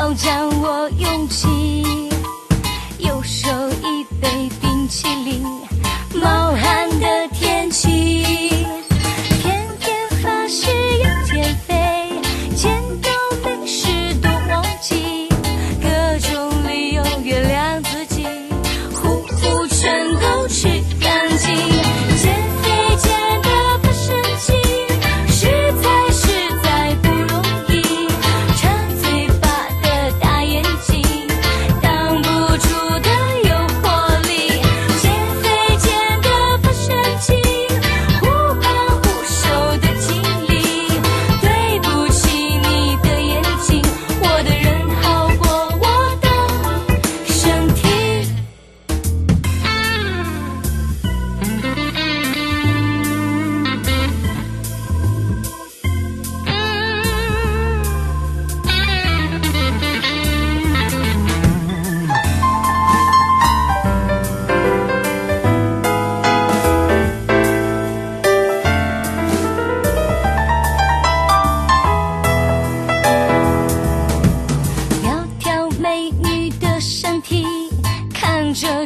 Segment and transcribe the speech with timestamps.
[0.00, 2.08] 好将我拥起
[3.00, 3.50] 右手
[3.82, 5.49] 一杯冰淇淋。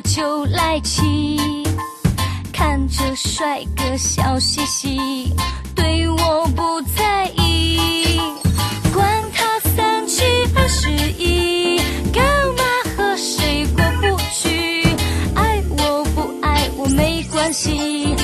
[0.00, 1.38] 就来气
[2.52, 5.32] 看着帅哥笑嘻嘻
[5.74, 8.18] 对我不在意。
[8.92, 10.22] 管他三七
[10.54, 11.78] 二十一
[12.12, 12.24] 干
[12.56, 12.64] 嘛
[12.96, 14.84] 和谁过不去？
[15.34, 18.14] 爱我不爱我没关系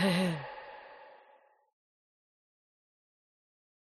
[0.00, 0.36] Yeah.